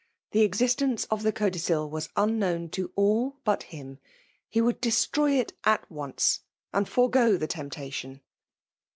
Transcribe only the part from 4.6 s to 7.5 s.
destroy itut once, and forego the